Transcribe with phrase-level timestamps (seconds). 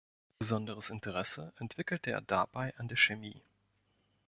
[0.39, 3.43] Besonderes Interesse entwickelte er dabei an der Chemie.